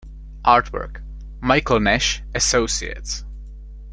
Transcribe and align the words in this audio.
Artwork: 0.45 1.03
Michael 1.41 1.79
Nash 1.79 2.23
Associates. 2.33 3.23